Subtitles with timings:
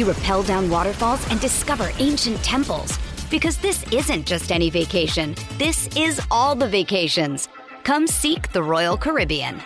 [0.00, 2.98] You rappel down waterfalls and discover ancient temples.
[3.30, 5.36] Because this isn't just any vacation.
[5.58, 7.50] This is all the vacations.
[7.84, 9.60] Come seek the Royal Caribbean.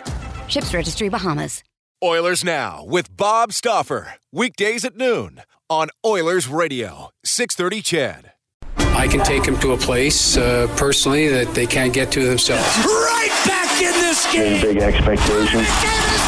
[0.49, 1.63] Ships Registry Bahamas.
[2.03, 4.15] Oilers Now with Bob Stauffer.
[4.33, 8.31] Weekdays at noon on Oilers Radio, 630 CHED.
[8.77, 12.77] I can take them to a place uh, personally that they can't get to themselves.
[12.85, 14.61] Right back in this game.
[14.61, 16.24] Big expectations.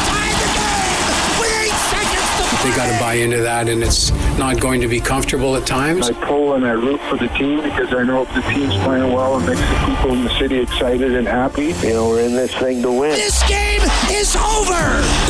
[2.62, 6.10] They got to buy into that, and it's not going to be comfortable at times.
[6.10, 9.12] I pull and I root for the team because I know if the team's playing
[9.12, 11.72] well, it makes the people in the city excited and happy.
[11.86, 13.12] You know, we're in this thing to win.
[13.12, 14.74] This game is over.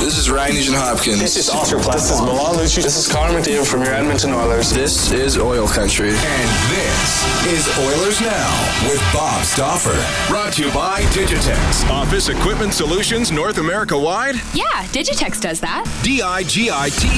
[0.00, 1.20] This is Ryan Nugent Hopkins.
[1.20, 2.82] This is Oscar This is Milan Lucic.
[2.82, 4.70] This is Connor McDavid from your Edmonton Oilers.
[4.72, 6.08] This is Oil Country.
[6.08, 9.92] And this is Oilers Now with Bob Stauffer.
[10.32, 11.88] Brought to you by Digitex.
[11.90, 14.36] Office Equipment Solutions North America wide.
[14.54, 14.64] Yeah,
[14.96, 15.84] Digitex does that.
[16.02, 17.17] D-I-G-I-T-E-X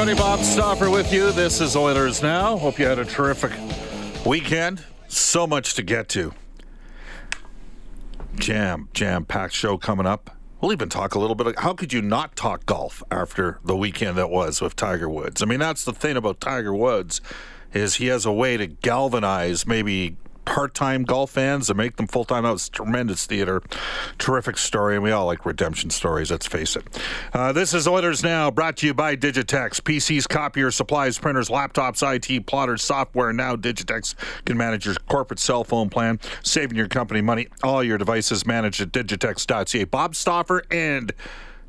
[0.00, 0.16] Everybody.
[0.16, 1.32] Bob Stauffer with you.
[1.32, 2.56] This is Oilers Now.
[2.56, 3.50] Hope you had a terrific
[4.24, 4.84] weekend.
[5.08, 6.32] So much to get to.
[8.36, 10.36] Jam, jam packed show coming up.
[10.60, 11.48] We'll even talk a little bit.
[11.48, 15.42] Of, how could you not talk golf after the weekend that was with Tiger Woods?
[15.42, 17.20] I mean, that's the thing about Tiger Woods
[17.74, 20.16] is he has a way to galvanize maybe
[20.48, 22.44] part-time golf fans and make them full-time.
[22.44, 23.62] That was tremendous theater,
[24.16, 26.30] terrific story, and we all like redemption stories.
[26.30, 26.84] Let's face it.
[27.34, 29.82] Uh, this is Oilers Now, brought to you by Digitex.
[29.82, 33.30] PCs, copiers, supplies, printers, laptops, IT, plotters, software.
[33.32, 34.14] Now Digitex
[34.46, 37.48] can manage your corporate cell phone plan, saving your company money.
[37.62, 39.84] All your devices managed at digitex.ca.
[39.84, 41.12] Bob Stauffer and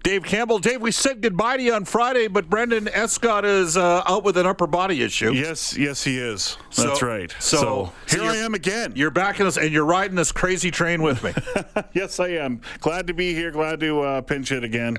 [0.02, 0.60] Dave Campbell.
[0.60, 4.38] Dave, we said goodbye to you on Friday, but Brendan Escott is uh, out with
[4.38, 5.34] an upper body issue.
[5.34, 6.58] Yes, yes, he is.
[6.76, 7.30] That's right.
[7.40, 8.94] so- So, so here I am again.
[8.96, 11.34] You're back in this, and you're riding this crazy train with me.
[11.94, 12.62] yes, I am.
[12.80, 13.52] Glad to be here.
[13.52, 14.98] Glad to uh, pinch it again,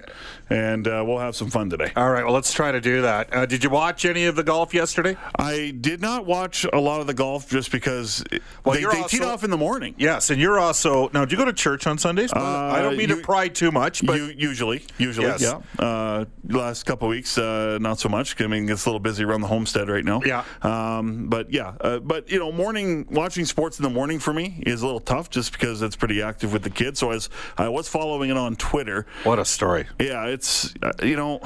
[0.50, 1.90] and uh, we'll have some fun today.
[1.96, 3.34] All right, well, let's try to do that.
[3.34, 5.16] Uh, did you watch any of the golf yesterday?
[5.38, 8.22] I did not watch a lot of the golf just because
[8.64, 9.94] Well, they, they teed off in the morning.
[9.96, 11.24] Yes, and you're also now.
[11.24, 12.30] Do you go to church on Sundays?
[12.34, 15.42] I don't mean to Uh, pry too much, but U- usually, usually, Yes.
[15.42, 15.60] yeah.
[15.78, 18.40] Uh, last couple of weeks, uh, not so much.
[18.40, 20.20] I mean, it's a little busy around the homestead right now.
[20.24, 20.44] Yeah.
[20.62, 24.62] Um, but yeah, uh, but you know, morning watching sports in the morning for me
[24.66, 26.98] is a little tough, just because it's pretty active with the kids.
[27.00, 29.86] So as I was following it on Twitter, what a story!
[29.98, 31.40] yeah, it's uh, you know,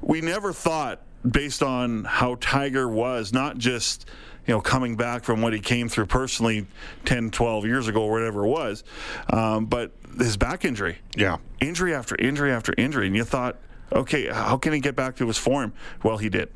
[0.00, 4.06] we never thought based on how Tiger was, not just
[4.46, 6.66] you know coming back from what he came through personally
[7.04, 8.84] 10, 12 years ago or whatever it was,
[9.30, 13.56] um, but his back injury, Yeah, injury after injury after injury, and you thought,
[13.92, 15.72] okay, how can he get back to his form?
[16.02, 16.50] Well, he did.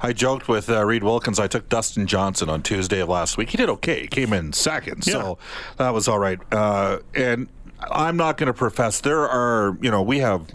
[0.00, 1.38] I joked with uh, Reid Wilkins.
[1.38, 3.50] I took Dustin Johnson on Tuesday of last week.
[3.50, 4.00] He did okay.
[4.02, 5.38] He came in second, so
[5.76, 6.40] that was all right.
[6.52, 7.46] Uh, and
[7.78, 10.46] I'm not going to profess there are, you know, we have.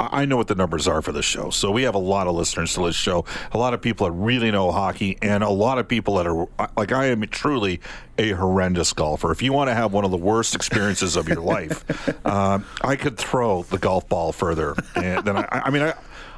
[0.00, 1.50] I I know what the numbers are for this show.
[1.50, 3.26] So we have a lot of listeners to this show.
[3.52, 6.48] A lot of people that really know hockey, and a lot of people that are
[6.76, 7.80] like I am truly
[8.16, 9.30] a horrendous golfer.
[9.32, 11.84] If you want to have one of the worst experiences of your life,
[12.26, 14.74] um, I could throw the golf ball further.
[14.94, 15.94] And then I, I mean, I,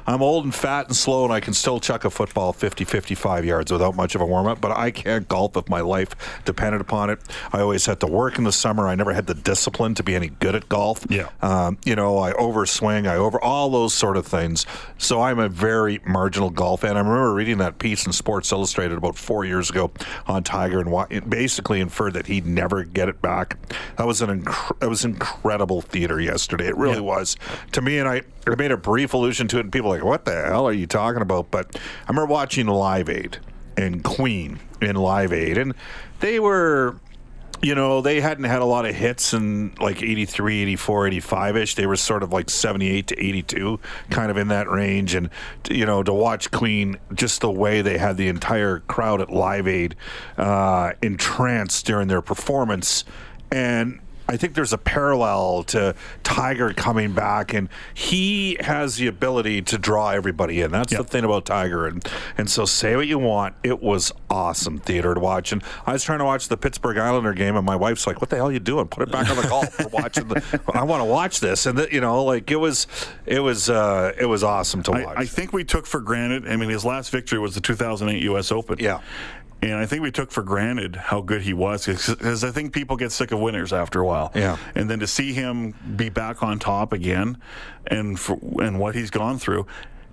[0.07, 3.43] I'm old and fat and slow, and I can still chuck a football 50, 55
[3.45, 4.61] yards without much of a warm up.
[4.61, 6.15] But I can't golf if my life
[6.45, 7.19] depended upon it.
[7.51, 8.87] I always had to work in the summer.
[8.87, 11.05] I never had the discipline to be any good at golf.
[11.09, 11.27] Yeah.
[11.41, 14.65] Um, you know, I overswing, I over all those sort of things.
[14.97, 16.95] So I'm a very marginal golf fan.
[16.95, 19.91] I remember reading that piece in Sports Illustrated about four years ago
[20.25, 23.57] on Tiger, and why, it basically inferred that he'd never get it back.
[23.97, 26.67] That was an inc- that was incredible theater yesterday.
[26.67, 27.01] It really Yeah.
[27.01, 27.35] was
[27.73, 30.25] to me, and I, I made a brief allusion to it, and people like, "What
[30.25, 33.37] the hell are you talking about?" But I remember watching Live Aid
[33.75, 35.73] and Queen in Live Aid, and
[36.19, 36.99] they were
[37.61, 41.75] you know, they hadn't had a lot of hits in like 83, 84, 85 ish.
[41.75, 43.79] They were sort of like 78 to 82,
[44.09, 45.15] kind of in that range.
[45.15, 45.29] And,
[45.69, 49.67] you know, to watch Queen, just the way they had the entire crowd at Live
[49.67, 49.95] Aid
[50.37, 53.03] uh, entranced during their performance.
[53.51, 59.61] And I think there's a parallel to Tiger coming back, and he has the ability
[59.63, 60.71] to draw everybody in.
[60.71, 61.01] That's yep.
[61.01, 62.05] the thing about Tiger, and
[62.37, 65.51] and so say what you want, it was awesome theater to watch.
[65.51, 68.29] And I was trying to watch the Pittsburgh Islander game, and my wife's like, "What
[68.29, 68.87] the hell are you doing?
[68.87, 69.79] Put it back on the golf.
[69.79, 70.27] We're watching.
[70.27, 72.87] The, I want to watch this." And the, you know, like it was,
[73.25, 75.17] it was, uh, it was awesome to watch.
[75.17, 76.47] I, I think we took for granted.
[76.47, 78.51] I mean, his last victory was the 2008 U.S.
[78.51, 78.77] Open.
[78.79, 79.01] Yeah,
[79.61, 82.95] and I think we took for granted how good he was because I think people
[82.95, 84.31] get sick of winners after a while.
[84.35, 84.57] Yeah.
[84.75, 87.37] And then to see him be back on top again
[87.87, 89.65] and for, and what he's gone through,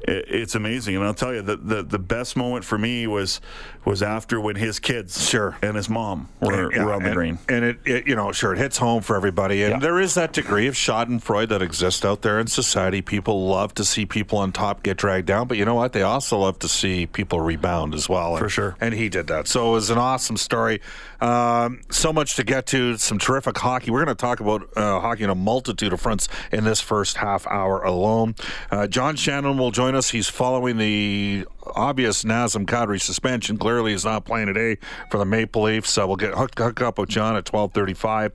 [0.06, 0.96] it's amazing.
[0.96, 3.40] And I'll tell you, the, the, the best moment for me was
[3.84, 5.58] was after when his kids sure.
[5.60, 7.38] and his mom were, yeah, were on the and, green.
[7.50, 9.62] And it, it, you know, sure, it hits home for everybody.
[9.62, 9.78] And yeah.
[9.78, 13.02] there is that degree of schadenfreude that exists out there in society.
[13.02, 15.92] People love to see people on top get dragged down, but you know what?
[15.92, 18.30] They also love to see people rebound as well.
[18.30, 18.76] And, for sure.
[18.80, 19.48] And he did that.
[19.48, 20.80] So it was an awesome story.
[21.20, 22.96] Um, so much to get to.
[22.96, 23.90] Some terrific hockey.
[23.90, 27.18] We're going to talk about uh, hockey in a multitude of fronts in this first
[27.18, 28.34] half hour alone.
[28.70, 30.10] Uh, John Shannon will join us.
[30.10, 33.58] He's following the obvious Nazem Kadri suspension.
[33.58, 34.78] Clearly, he's not playing today
[35.10, 35.90] for the Maple Leafs.
[35.90, 38.32] So we'll get hooked, hook up with John at twelve thirty-five.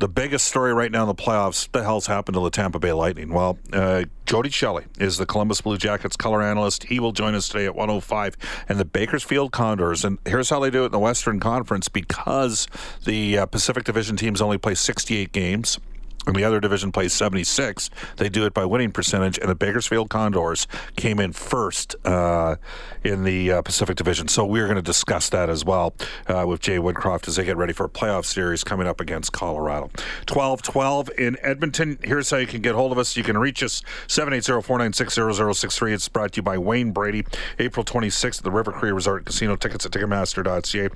[0.00, 2.92] The biggest story right now in the playoffs, the hell's happened to the Tampa Bay
[2.92, 3.32] Lightning?
[3.32, 6.84] Well, uh, Jody Shelley is the Columbus Blue Jackets color analyst.
[6.84, 8.36] He will join us today at 105.
[8.68, 12.66] And the Bakersfield Condors, and here's how they do it in the Western Conference because
[13.04, 15.78] the uh, Pacific Division teams only play 68 games
[16.26, 17.90] and the other division plays 76.
[18.16, 20.66] They do it by winning percentage, and the Bakersfield Condors
[20.96, 22.56] came in first uh,
[23.02, 24.28] in the uh, Pacific Division.
[24.28, 25.94] So we're going to discuss that as well
[26.26, 29.32] uh, with Jay Woodcroft as they get ready for a playoff series coming up against
[29.32, 29.90] Colorado.
[30.26, 31.98] 12 12 in Edmonton.
[32.02, 33.16] Here's how you can get hold of us.
[33.16, 35.92] You can reach us 780 496 0063.
[35.92, 37.24] It's brought to you by Wayne Brady.
[37.58, 39.56] April 26th at the River Cree Resort Casino.
[39.56, 40.88] Tickets at Ticketmaster.ca.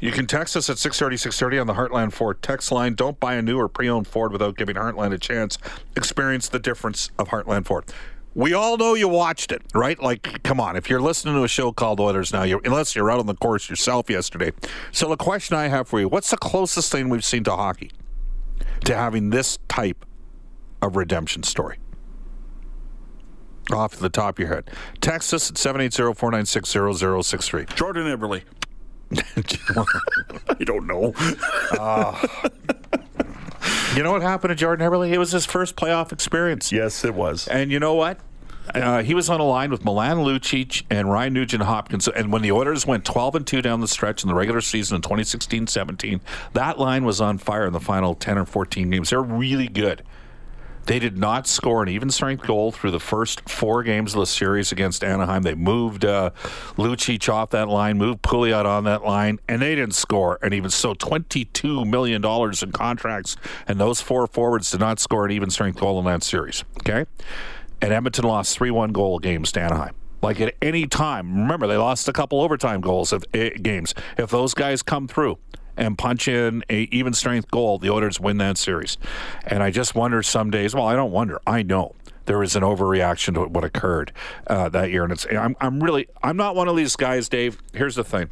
[0.00, 2.94] You can text us at 630 630 on the Heartland Ford text line.
[2.94, 5.58] Don't buy a new or pre owned Ford without giving Heartland a chance.
[5.96, 7.84] Experience the difference of Heartland Ford.
[8.34, 9.98] We all know you watched it, right?
[10.00, 10.76] Like, come on.
[10.76, 13.34] If you're listening to a show called Oilers now, you're, unless you're out on the
[13.34, 14.52] course yourself yesterday.
[14.92, 17.92] So, the question I have for you what's the closest thing we've seen to hockey
[18.84, 20.04] to having this type
[20.82, 21.78] of redemption story?
[23.72, 24.70] Off the top of your head.
[25.00, 26.68] Text us at 780 496
[27.26, 27.64] 0063.
[27.74, 28.42] Jordan Eberle.
[30.48, 31.14] I don't know.
[31.78, 32.26] Uh,
[33.94, 35.10] you know what happened to Jordan Eberle?
[35.10, 36.72] It was his first playoff experience.
[36.72, 37.46] Yes, it was.
[37.48, 38.18] And you know what?
[38.74, 42.08] Uh, he was on a line with Milan Lucic and Ryan Nugent Hopkins.
[42.08, 44.96] And when the Oilers went 12 and 2 down the stretch in the regular season
[44.96, 46.20] in 2016 17,
[46.54, 49.10] that line was on fire in the final 10 or 14 games.
[49.10, 50.02] They're really good.
[50.86, 54.26] They did not score an even strength goal through the first four games of the
[54.26, 55.42] series against Anaheim.
[55.42, 56.30] They moved uh,
[56.76, 60.70] Lucic off that line, moved Pouliot on that line, and they didn't score an even
[60.70, 63.36] so $22 million in contracts,
[63.66, 66.62] and those four forwards did not score an even strength goal in that series.
[66.78, 67.04] Okay?
[67.82, 69.94] And Edmonton lost 3 1 goal games to Anaheim.
[70.22, 73.92] Like at any time, remember, they lost a couple overtime goals of uh, games.
[74.16, 75.38] If those guys come through,
[75.76, 78.96] and punch in a even strength goal, the Oilers win that series.
[79.46, 80.74] And I just wonder some days.
[80.74, 81.40] Well, I don't wonder.
[81.46, 81.94] I know
[82.26, 84.12] there was an overreaction to what occurred
[84.46, 85.26] uh, that year, and it's.
[85.26, 86.08] I'm, I'm really.
[86.22, 87.58] I'm not one of these guys, Dave.
[87.72, 88.30] Here's the thing.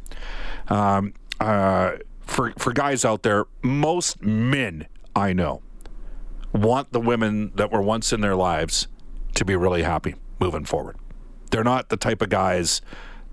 [0.67, 5.61] Um, uh, for for guys out there, most men I know
[6.53, 8.87] want the women that were once in their lives
[9.35, 10.97] to be really happy moving forward.
[11.51, 12.81] They're not the type of guys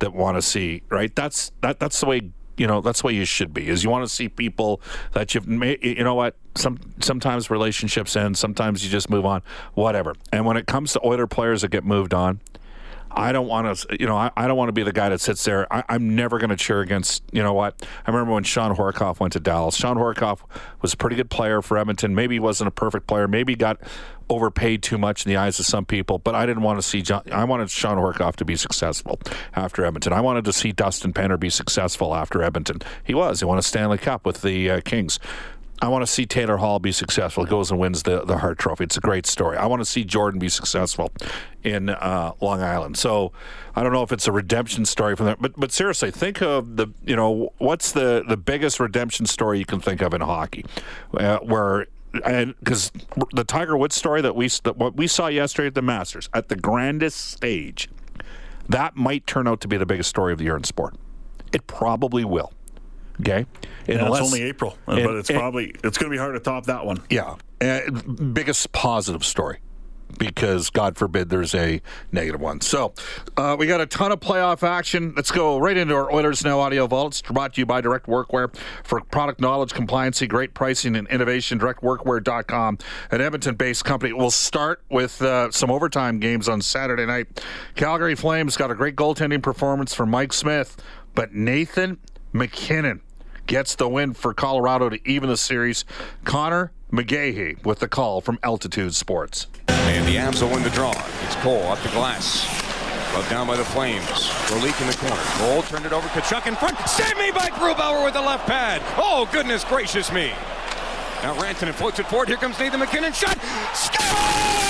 [0.00, 1.14] that want to see right.
[1.14, 1.80] That's that.
[1.80, 4.28] That's the way you know that's what you should be is you want to see
[4.28, 4.80] people
[5.12, 6.36] that you've made you know what?
[6.54, 9.42] Some sometimes relationships end sometimes you just move on
[9.74, 10.14] whatever.
[10.32, 12.40] And when it comes to Oiler players that get moved on
[13.14, 15.20] I don't want to, you know, I, I don't want to be the guy that
[15.20, 15.72] sits there.
[15.72, 17.86] I, am never going to cheer against, you know what?
[18.06, 19.76] I remember when Shawn Horcoff went to Dallas.
[19.76, 20.40] Shawn Horcoff
[20.80, 22.14] was a pretty good player for Edmonton.
[22.14, 23.28] Maybe he wasn't a perfect player.
[23.28, 23.80] Maybe he got
[24.28, 26.18] overpaid too much in the eyes of some people.
[26.18, 27.22] But I didn't want to see John.
[27.30, 29.20] I wanted Shawn Horcoff to be successful
[29.54, 30.12] after Edmonton.
[30.12, 32.80] I wanted to see Dustin Penner be successful after Edmonton.
[33.04, 33.40] He was.
[33.40, 35.18] He won a Stanley Cup with the uh, Kings.
[35.82, 37.44] I want to see Taylor Hall be successful.
[37.44, 38.84] He goes and wins the, the Hart Trophy.
[38.84, 39.56] It's a great story.
[39.56, 41.10] I want to see Jordan be successful
[41.64, 42.96] in uh, Long Island.
[42.96, 43.32] So
[43.74, 46.76] I don't know if it's a redemption story from that, but but seriously, think of
[46.76, 50.64] the you know what's the the biggest redemption story you can think of in hockey,
[51.14, 51.88] uh, where
[52.24, 52.92] and because
[53.32, 56.48] the Tiger Woods story that we that what we saw yesterday at the Masters at
[56.48, 57.88] the grandest stage,
[58.68, 60.94] that might turn out to be the biggest story of the year in sport
[61.52, 62.52] It probably will.
[63.22, 63.46] Okay,
[63.86, 66.40] yeah, it's only April, and, but it's and, probably it's going to be hard to
[66.40, 67.02] top that one.
[67.08, 69.60] Yeah, uh, biggest positive story
[70.18, 72.60] because God forbid there's a negative one.
[72.60, 72.94] So
[73.36, 75.12] uh, we got a ton of playoff action.
[75.16, 77.14] Let's go right into our Oilers Now audio vault.
[77.14, 81.58] It's brought to you by Direct Workwear for product knowledge, compliancy, great pricing, and innovation.
[81.58, 82.78] DirectWorkwear.com,
[83.10, 84.12] an Edmonton-based company.
[84.12, 87.42] We'll start with uh, some overtime games on Saturday night.
[87.74, 90.76] Calgary Flames got a great goaltending performance from Mike Smith,
[91.14, 91.98] but Nathan
[92.32, 93.02] MacKinnon
[93.46, 95.84] gets the win for Colorado to even the series.
[96.24, 99.46] Connor McGahey with the call from Altitude Sports.
[99.68, 100.92] And the Avs will win the draw.
[101.24, 102.46] It's Cole up the glass.
[103.14, 104.30] Rubbed down by the Flames.
[104.62, 105.16] leak in the corner.
[105.38, 106.06] Cole turned it over.
[106.08, 106.78] Tkachuk in front.
[106.88, 108.82] Save me by Grubauer with the left pad.
[108.96, 110.32] Oh, goodness gracious me.
[111.22, 112.28] Now Rantanen floats it forward.
[112.28, 113.12] Here comes Nathan MacKinnon.
[113.12, 113.38] Shot.
[113.74, 114.62] Score!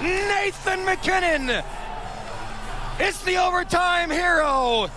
[0.00, 1.62] Nathan MacKinnon
[2.98, 4.88] it's the overtime hero.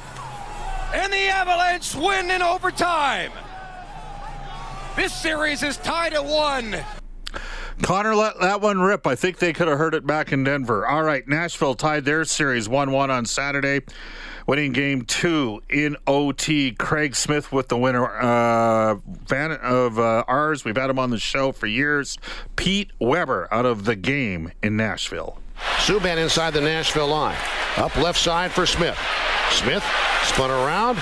[0.93, 3.31] And the Avalanche win in overtime.
[4.95, 6.77] This series is tied at one.
[7.81, 9.07] Connor let that one rip.
[9.07, 10.85] I think they could have heard it back in Denver.
[10.85, 13.81] All right, Nashville tied their series 1 1 on Saturday,
[14.45, 16.73] winning game two in OT.
[16.73, 18.05] Craig Smith with the winner.
[18.05, 20.63] Uh, fan of uh, ours.
[20.65, 22.17] We've had him on the show for years.
[22.55, 25.39] Pete Weber out of the game in Nashville.
[25.77, 27.37] Subban inside the Nashville line.
[27.77, 28.97] Up left side for Smith.
[29.51, 29.83] Smith
[30.23, 30.97] spun around.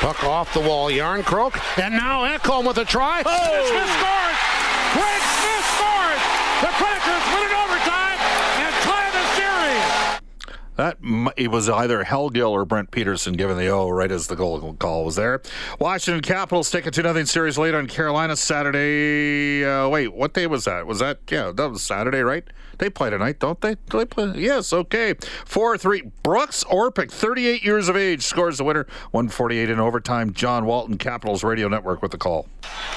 [0.00, 0.90] Puck off the wall.
[0.90, 1.60] Jarnkrok.
[1.82, 3.22] And now Ekholm with a try.
[3.24, 3.66] Oh!
[3.70, 4.38] Smith scores!
[4.98, 6.22] Craig Smith scores!
[6.60, 8.18] The Crackers win it overtime
[8.62, 9.86] and tie the series.
[10.82, 10.98] That
[11.36, 14.74] it was either Hal Gill or Brent Peterson giving the O right as the goal
[14.80, 15.40] call was there.
[15.78, 19.64] Washington Capitals take a 2 0 series lead on Carolina Saturday.
[19.64, 20.84] Uh, wait, what day was that?
[20.84, 22.42] Was that, yeah, that was Saturday, right?
[22.78, 23.76] They play tonight, don't they?
[23.90, 24.32] Do they play?
[24.34, 25.14] Yes, okay.
[25.44, 26.02] 4 3.
[26.24, 28.88] Brooks Orpik, 38 years of age, scores the winner.
[29.12, 30.32] 148 in overtime.
[30.32, 32.48] John Walton, Capitals Radio Network with the call.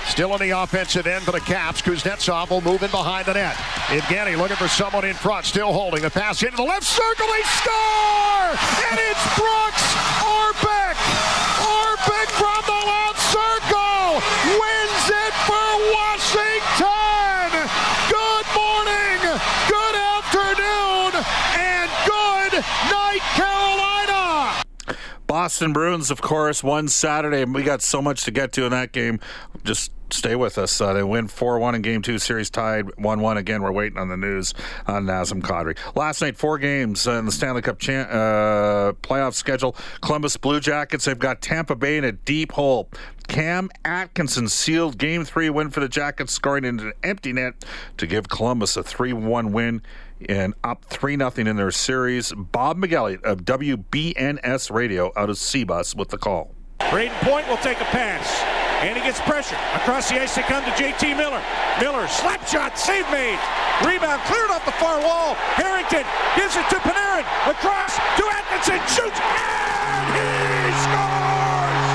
[0.07, 1.83] Still on the offensive end for the Caps.
[1.83, 3.53] Kuznetsov will move in behind the net.
[3.53, 7.27] Evgeny looking for someone in front, still holding the pass into the left circle.
[7.43, 7.74] Score!
[8.89, 9.87] And it's Brooks
[10.23, 10.97] Orpik!
[11.61, 14.21] Orpik from the left circle
[14.59, 17.05] wins it for Washington!
[22.89, 24.63] night, Carolina.
[25.45, 28.71] Boston Bruins, of course, won Saturday, and we got so much to get to in
[28.71, 29.19] that game.
[29.63, 30.81] Just stay with us.
[30.81, 33.37] Uh, they win 4 1 in game two, series tied 1 1.
[33.37, 34.55] Again, we're waiting on the news
[34.87, 35.77] on Nazem Kadri.
[35.95, 39.75] Last night, four games in the Stanley Cup uh, playoff schedule.
[40.01, 42.89] Columbus Blue Jackets, they've got Tampa Bay in a deep hole.
[43.27, 47.53] Cam Atkinson sealed game three win for the Jackets, scoring into an empty net
[47.97, 49.83] to give Columbus a 3 1 win
[50.27, 52.33] and up 3 0 in their series.
[52.33, 56.55] Bob McElligott of WBNS Radio out of Cbus with the call.
[56.79, 58.43] Brayden Point will take a pass.
[58.83, 59.57] And he gets pressure.
[59.73, 61.41] Across the ice they come to JT Miller.
[61.79, 63.39] Miller, slap shot, save made.
[63.81, 65.35] Rebound cleared off the far wall.
[65.55, 66.03] Harrington
[66.35, 67.25] gives it to Panarin.
[67.49, 68.79] Across to Atkinson.
[68.91, 69.19] Shoots.
[69.19, 71.87] And he scores!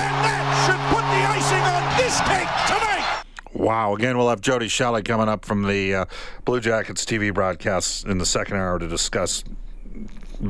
[0.00, 3.11] And that should put the icing on this cake tonight.
[3.54, 3.94] Wow.
[3.94, 6.04] Again, we'll have Jody Shelley coming up from the uh,
[6.44, 9.44] Blue Jackets TV broadcast in the second hour to discuss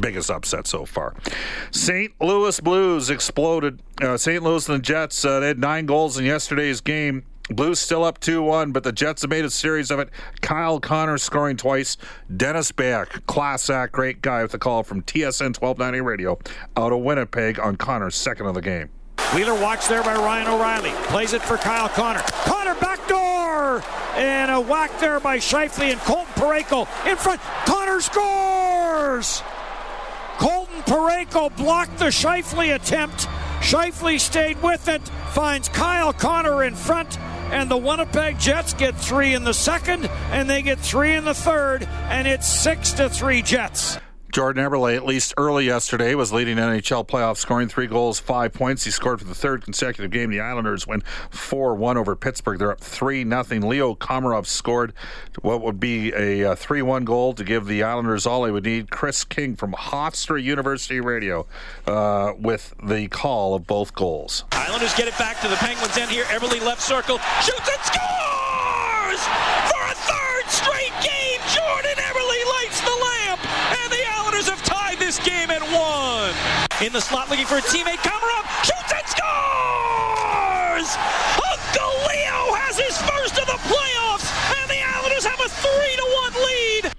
[0.01, 1.15] biggest upset so far.
[1.71, 2.13] St.
[2.21, 3.81] Louis Blues exploded.
[4.01, 4.43] Uh, St.
[4.43, 7.25] Louis and the Jets, uh, they had nine goals in yesterday's game.
[7.51, 10.09] Blues still up 2 1, but the Jets have made a series of it.
[10.41, 11.97] Kyle Connor scoring twice.
[12.35, 16.39] Dennis Beyak, class act, great guy with a call from TSN 1290 Radio
[16.77, 18.91] out of Winnipeg on Connor's second of the game.
[19.35, 20.91] Wheeler watched there by Ryan O'Reilly.
[21.05, 22.21] Plays it for Kyle Connor.
[22.45, 23.83] Connor backdoor!
[24.15, 27.41] And a whack there by Scheifele and Colton Parayko in front.
[27.65, 29.43] Connor scores!
[30.37, 33.27] Colton Parayko blocked the Scheifele attempt.
[33.61, 37.19] Scheifele stayed with it, finds Kyle Connor in front,
[37.53, 41.33] and the Winnipeg Jets get three in the second, and they get three in the
[41.33, 43.97] third, and it's six to three Jets.
[44.33, 48.85] Jordan Eberle, at least early yesterday, was leading NHL playoffs, scoring three goals, five points.
[48.85, 50.31] He scored for the third consecutive game.
[50.31, 52.59] The Islanders win 4 1 over Pittsburgh.
[52.59, 53.45] They're up 3 0.
[53.61, 54.95] Leo Komarov scored
[55.43, 58.91] what would be a 3 1 goal to give the Islanders all they would need.
[58.91, 61.47] Chris King from Hofstra University Radio
[61.87, 64.45] uh, with the call of both goals.
[64.53, 66.25] Islanders get it back to the Penguins' end here.
[66.25, 69.23] Eberle left circle, shoots and scores!
[69.69, 71.22] For a third straight game,
[75.13, 76.33] this game at one.
[76.85, 77.99] In the slot looking for a teammate.
[77.99, 80.97] Komarov shoots and scores!
[81.37, 86.07] Uncle Leo has his first of the playoffs, and the Islanders have a 3 to
[86.33, 86.93] 1 lead.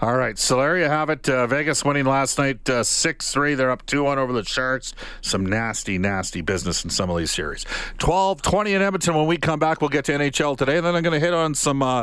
[0.00, 1.28] All right, so there you have it.
[1.28, 3.54] Uh, Vegas winning last night uh, 6 3.
[3.54, 4.92] They're up 2 1 over the Sharks.
[5.20, 7.64] Some nasty, nasty business in some of these series.
[7.98, 9.14] 12 20 in Edmonton.
[9.14, 10.78] When we come back, we'll get to NHL today.
[10.78, 11.82] And then I'm going to hit on some.
[11.82, 12.02] Uh...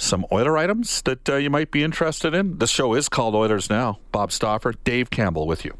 [0.00, 2.58] Some Oiler items that uh, you might be interested in.
[2.58, 3.98] The show is called Oilers Now.
[4.12, 5.76] Bob Stauffer, Dave Campbell with you.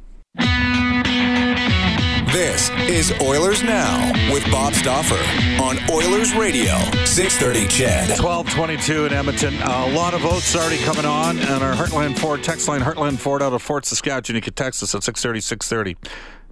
[2.33, 5.15] This is Oilers Now with Bob Stauffer
[5.63, 8.09] on Oilers Radio, 630 CHED.
[8.21, 9.55] 1222 in Edmonton.
[9.63, 13.41] a lot of votes already coming on and our Heartland Ford text line, Heartland Ford
[13.41, 14.35] out of Fort Saskatchewan.
[14.35, 15.97] You can text us at 630, 630.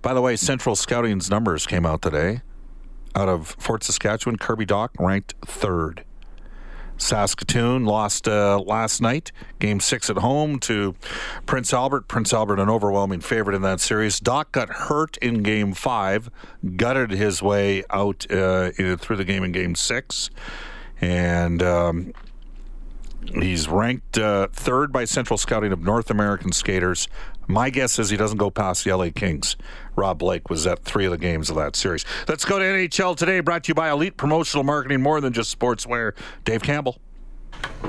[0.02, 2.42] By the way, Central Scouting's numbers came out today.
[3.16, 6.04] Out of Fort Saskatchewan, Kirby Dach ranked third.
[6.98, 10.94] Saskatoon lost uh, last night, game six at home to
[11.44, 12.08] Prince Albert.
[12.08, 14.18] Prince Albert, an overwhelming favorite in that series.
[14.20, 16.30] Doc got hurt in game five,
[16.76, 20.30] gutted his way out uh, through the game in game six.
[21.00, 22.12] And um,
[23.34, 27.08] he's ranked uh, third by Central Scouting of North American skaters.
[27.46, 29.56] My guess is he doesn't go past the LA Kings.
[29.94, 32.04] Rob Blake was at three of the games of that series.
[32.28, 35.56] Let's go to NHL today, brought to you by Elite Promotional Marketing, more than just
[35.56, 36.12] sportswear.
[36.44, 36.98] Dave Campbell.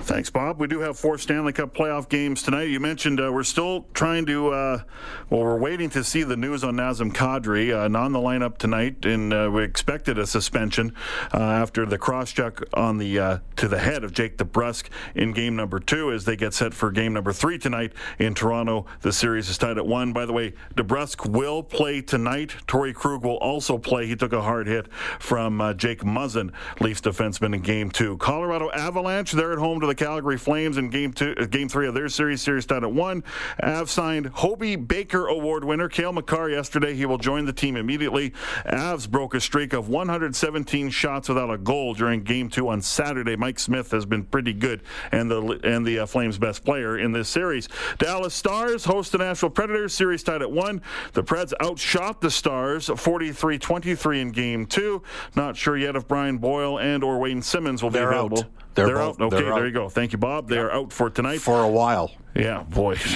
[0.02, 0.60] Thanks, Bob.
[0.60, 2.70] We do have four Stanley Cup playoff games tonight.
[2.70, 4.84] You mentioned uh, we're still trying to, uh,
[5.30, 9.06] well, we're waiting to see the news on Nazem Kadri, uh, in the lineup tonight,
[9.06, 10.94] and uh, we expected a suspension
[11.34, 15.34] uh, after the cross check on the uh, to the head of Jake DeBrusk in
[15.34, 18.86] game number two as they get set for game number three tonight in Toronto.
[19.02, 20.14] The series is tied at one.
[20.14, 22.56] By the way, DeBrusk will play tonight.
[22.68, 24.06] Torey Krug will also play.
[24.06, 24.88] He took a hard hit
[25.20, 28.16] from Jake Muzzin, Leafs defenseman in game two.
[28.18, 31.88] Colorado Avalanche, they're at home to the Calgary Flames in game two, uh, game three
[31.88, 32.42] of their series.
[32.42, 33.24] Series tied at one.
[33.64, 36.94] Av signed Hobey Baker Award winner Cale Makar yesterday.
[36.94, 38.32] He will join the team immediately.
[38.66, 43.36] Avs broke a streak of 117 shots without a goal during game two on Saturday.
[43.36, 47.12] Mike Smith has been pretty good and the and the uh, Flames' best player in
[47.12, 47.68] this series.
[47.98, 49.94] Dallas Stars host the Nashville Predators.
[49.94, 50.82] Series tied at one.
[51.14, 55.02] The Preds outshot the Stars 43-23 in game two.
[55.36, 58.40] Not sure yet if Brian Boyle and or Wayne Simmonds will They're be available.
[58.40, 58.67] Out.
[58.78, 59.34] They're, they're both, out.
[59.34, 59.66] Okay, they're there out.
[59.66, 59.90] you go.
[59.90, 60.48] Thank you, Bob.
[60.48, 61.42] They are out for tonight.
[61.42, 62.12] For a while.
[62.36, 62.96] Yeah, boy.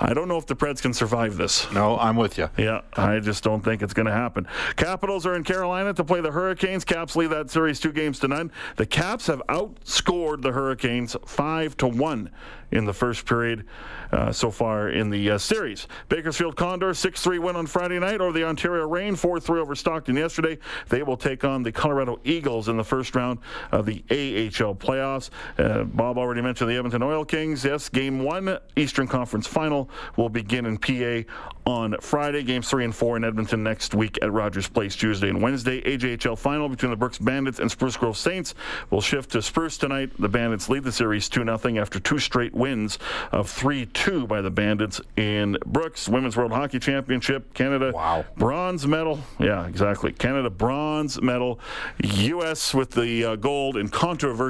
[0.00, 1.70] I don't know if the Preds can survive this.
[1.70, 2.48] No, I'm with you.
[2.56, 4.48] Yeah, I just don't think it's going to happen.
[4.76, 6.82] Capitals are in Carolina to play the Hurricanes.
[6.86, 8.50] Caps lead that series two games to none.
[8.76, 12.30] The Caps have outscored the Hurricanes five to one
[12.70, 13.66] in the first period
[14.12, 15.86] uh, so far in the uh, series.
[16.08, 20.58] Bakersfield Condors 6-3 win on Friday night over the Ontario Reign, 4-3 over Stockton yesterday.
[20.88, 23.40] They will take on the Colorado Eagles in the first round
[23.72, 25.30] of the AHL playoffs.
[25.58, 27.64] Uh, Bob already mentioned the Edmonton Oil Kings.
[27.64, 31.28] Yes, game one Eastern Conference final will begin in PA
[31.66, 32.42] on Friday.
[32.42, 35.80] Games three and four in Edmonton next week at Rogers Place Tuesday and Wednesday.
[35.82, 38.54] AJHL final between the Brooks Bandits and Spruce Grove Saints
[38.90, 40.10] will shift to Spruce tonight.
[40.18, 42.98] The Bandits lead the series 2 0 after two straight wins
[43.30, 46.08] of 3 2 by the Bandits in Brooks.
[46.08, 47.92] Women's World Hockey Championship, Canada.
[47.94, 48.24] Wow.
[48.36, 49.20] Bronze medal.
[49.38, 50.12] Yeah, exactly.
[50.12, 51.60] Canada bronze medal.
[52.02, 52.74] U.S.
[52.74, 53.88] with the uh, gold in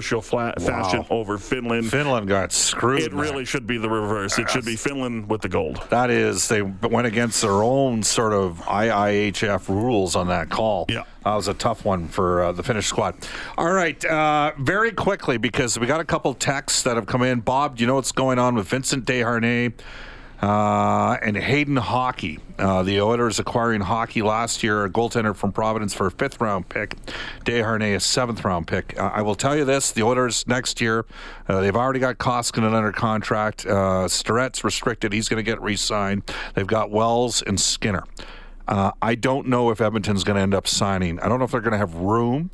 [0.03, 0.53] controversial Wow.
[0.59, 1.91] fashion over Finland.
[1.91, 3.01] Finland got screwed.
[3.03, 4.39] It really should be the reverse.
[4.39, 5.81] It should be Finland with the gold.
[5.91, 10.87] That is, they went against their own sort of IIHF rules on that call.
[10.89, 11.03] Yeah.
[11.25, 13.15] That was a tough one for uh, the Finnish squad.
[13.57, 17.41] All right, uh, very quickly, because we got a couple texts that have come in.
[17.41, 19.73] Bob, do you know what's going on with Vincent Desharnais
[20.43, 22.41] uh, and Hayden Hawkey?
[22.59, 26.69] Uh, the Oilers acquiring Hawkey last year, a goaltender from Providence for a fifth round
[26.69, 26.97] pick.
[27.45, 28.99] Desharnais, a seventh round pick.
[28.99, 31.07] Uh, I will tell you this the Oilers next year,
[31.49, 33.65] uh, they've already got Koskinen under contract.
[33.65, 35.13] Uh, Starrett's restricted.
[35.13, 36.23] He's going to get re signed.
[36.55, 38.05] They've got Wells and Skinner.
[38.69, 41.19] Uh, I don't know if Edmonton's going to end up signing.
[41.21, 42.51] I don't know if they're going to have room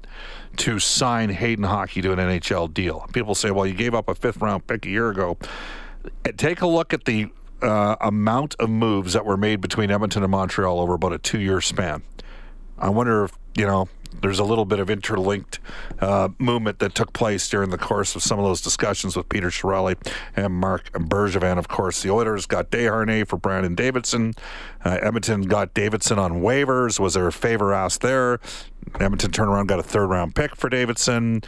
[0.57, 3.07] to sign Hayden Hawkey to an NHL deal.
[3.13, 5.37] People say, well, you gave up a fifth round pick a year ago.
[6.27, 7.29] Uh, Take a look at the
[7.63, 11.41] uh, amount of moves that were made between Edmonton and Montreal over about a two
[11.41, 12.03] year span.
[12.79, 13.89] I wonder if, you know,
[14.21, 15.59] there's a little bit of interlinked
[16.01, 19.49] uh, movement that took place during the course of some of those discussions with Peter
[19.49, 19.97] Chiarelli
[20.35, 21.59] and Marc Bergevin.
[21.59, 24.35] Of course, the Oilers got Desharnais for Brandon Davidson.
[24.85, 26.99] Uh, Edmonton got Davidson on waivers.
[26.99, 28.41] Was there a favor asked there?
[29.01, 31.43] Edmonton turned around, got a third round pick for Davidson.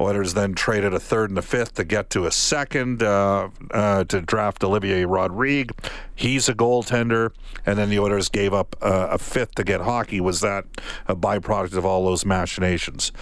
[0.00, 4.04] Oilers then traded a third and a fifth to get to a second uh, uh,
[4.04, 5.72] to draft Olivier Rodrigue.
[6.14, 7.30] He's a goaltender,
[7.64, 10.20] and then the Oilers gave up uh, a fifth to get Hawkey.
[10.20, 10.64] Was that
[11.06, 13.12] a byproduct of all those machinations?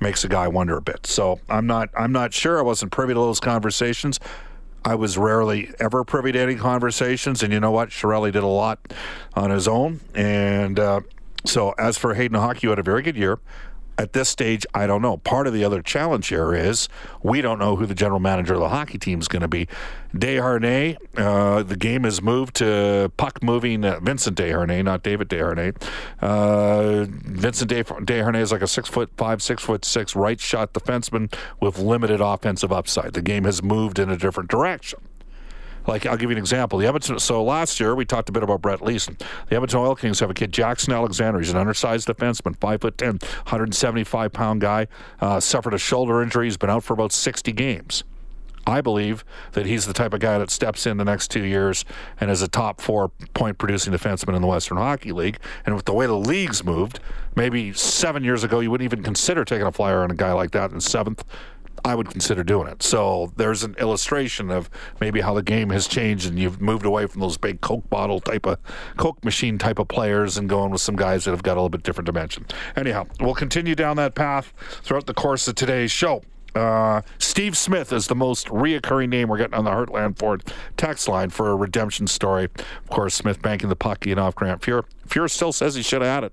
[0.00, 1.06] Makes a guy wonder a bit.
[1.06, 2.58] So I'm not I'm not sure.
[2.58, 4.18] I wasn't privy to those conversations.
[4.84, 7.90] I was rarely ever privy to any conversations, and you know what?
[7.90, 8.78] Chiarelli did a lot
[9.34, 11.00] on his own, and uh,
[11.44, 13.38] so as for Hayden Hawkey, you had a very good year.
[13.98, 15.18] At this stage, I don't know.
[15.18, 16.88] Part of the other challenge here is
[17.22, 19.68] we don't know who the general manager of the hockey team is going to be.
[20.14, 25.76] Desharnais, uh, the game has moved to puck moving uh, Vincent Desharnais, not David Desharnais.
[26.18, 31.30] Uh, Vincent Desharnais is like a six foot five, six foot six right shot defenseman
[31.60, 33.12] with limited offensive upside.
[33.12, 35.00] The game has moved in a different direction.
[35.86, 36.78] Like I'll give you an example.
[36.78, 37.18] The Edmonton.
[37.18, 39.16] So last year we talked a bit about Brett Leason.
[39.48, 41.38] The Edmonton Oil Kings have a kid, Jackson Alexander.
[41.38, 44.86] He's an undersized defenseman, five foot ten, 175 pound guy.
[45.20, 46.46] Uh, suffered a shoulder injury.
[46.46, 48.04] He's been out for about 60 games.
[48.66, 51.84] I believe that he's the type of guy that steps in the next two years
[52.20, 55.38] and is a top four point producing defenseman in the Western Hockey League.
[55.66, 57.00] And with the way the league's moved,
[57.34, 60.50] maybe seven years ago you wouldn't even consider taking a flyer on a guy like
[60.52, 61.24] that in seventh.
[61.84, 62.82] I would consider doing it.
[62.82, 67.06] So there's an illustration of maybe how the game has changed and you've moved away
[67.06, 68.58] from those big Coke bottle type of
[68.96, 71.68] Coke machine type of players and going with some guys that have got a little
[71.68, 72.46] bit different dimension.
[72.76, 76.22] Anyhow, we'll continue down that path throughout the course of today's show.
[76.54, 80.42] Uh, Steve Smith is the most reoccurring name we're getting on the Heartland Ford
[80.76, 82.44] text line for a redemption story.
[82.44, 84.84] Of course, Smith banking the puck in off Grant Fuhr.
[85.06, 86.32] Fuhr still says he should have had it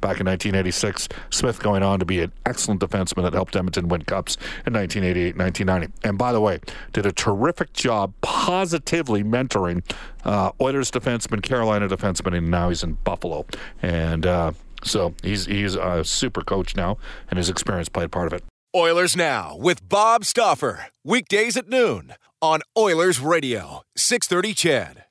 [0.00, 1.08] back in 1986.
[1.30, 5.36] Smith going on to be an excellent defenseman that helped Edmonton win cups in 1988
[5.36, 6.08] 1990.
[6.08, 6.60] And by the way,
[6.92, 9.82] did a terrific job positively mentoring
[10.24, 13.46] uh, Oilers defenseman, Carolina defenseman, and now he's in Buffalo.
[13.82, 14.52] And uh,
[14.84, 16.98] so he's, he's a super coach now,
[17.30, 18.44] and his experience played part of it.
[18.74, 20.88] Oilers Now with Bob Stauffer.
[21.02, 25.05] Weekdays at noon on Oilers Radio, 630 CHED.